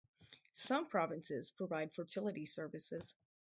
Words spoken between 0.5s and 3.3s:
Some provinces provide fertility services.